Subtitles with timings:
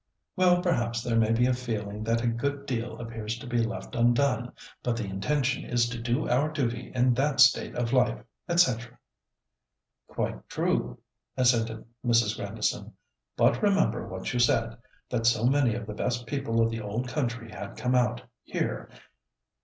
[0.35, 3.93] "Well, perhaps there may be a feeling that a good deal appears to be left
[3.93, 8.71] undone; but the intention is to do our duty in that state of life, &c."
[10.07, 10.97] "Quite true,"
[11.37, 12.35] assented Mrs.
[12.35, 12.93] Grandison;
[13.37, 14.75] "but remember what you said,
[15.07, 18.89] that so many of the best people of the old country had come out here.